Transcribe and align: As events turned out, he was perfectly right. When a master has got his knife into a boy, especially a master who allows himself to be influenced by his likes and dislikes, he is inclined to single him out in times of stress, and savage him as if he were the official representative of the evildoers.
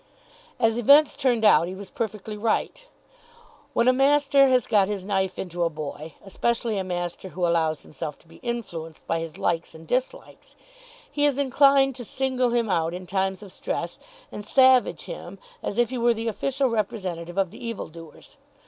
As 0.59 0.79
events 0.79 1.15
turned 1.15 1.45
out, 1.45 1.67
he 1.67 1.75
was 1.75 1.91
perfectly 1.91 2.35
right. 2.35 2.87
When 3.73 3.87
a 3.87 3.93
master 3.93 4.47
has 4.47 4.65
got 4.65 4.87
his 4.87 5.03
knife 5.03 5.37
into 5.37 5.63
a 5.63 5.69
boy, 5.69 6.15
especially 6.25 6.79
a 6.79 6.83
master 6.83 7.29
who 7.29 7.45
allows 7.45 7.83
himself 7.83 8.17
to 8.17 8.27
be 8.27 8.37
influenced 8.37 9.05
by 9.05 9.19
his 9.19 9.37
likes 9.37 9.75
and 9.75 9.85
dislikes, 9.87 10.55
he 11.11 11.25
is 11.25 11.37
inclined 11.37 11.93
to 11.97 12.03
single 12.03 12.49
him 12.49 12.67
out 12.67 12.95
in 12.95 13.05
times 13.05 13.43
of 13.43 13.51
stress, 13.51 13.99
and 14.31 14.43
savage 14.43 15.03
him 15.03 15.37
as 15.61 15.77
if 15.77 15.91
he 15.91 15.99
were 15.99 16.15
the 16.15 16.27
official 16.27 16.67
representative 16.67 17.37
of 17.37 17.51
the 17.51 17.63
evildoers. 17.63 18.37